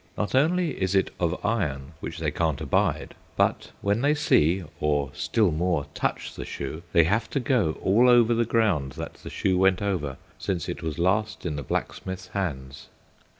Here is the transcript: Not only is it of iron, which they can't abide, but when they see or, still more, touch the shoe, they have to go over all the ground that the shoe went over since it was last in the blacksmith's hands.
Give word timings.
Not 0.17 0.33
only 0.33 0.81
is 0.81 0.95
it 0.95 1.11
of 1.19 1.39
iron, 1.45 1.91
which 1.99 2.17
they 2.17 2.31
can't 2.31 2.59
abide, 2.59 3.13
but 3.37 3.69
when 3.81 4.01
they 4.01 4.15
see 4.15 4.63
or, 4.79 5.11
still 5.13 5.51
more, 5.51 5.85
touch 5.93 6.33
the 6.33 6.43
shoe, 6.43 6.81
they 6.91 7.03
have 7.03 7.29
to 7.29 7.39
go 7.39 7.77
over 7.79 7.81
all 8.17 8.23
the 8.23 8.43
ground 8.43 8.93
that 8.93 9.13
the 9.21 9.29
shoe 9.29 9.59
went 9.59 9.79
over 9.83 10.17
since 10.39 10.67
it 10.67 10.81
was 10.81 10.97
last 10.97 11.45
in 11.45 11.55
the 11.55 11.61
blacksmith's 11.61 12.29
hands. 12.29 12.87